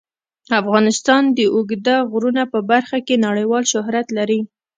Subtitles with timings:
[0.61, 4.39] افغانستان د اوږده غرونه په برخه کې نړیوال شهرت لري.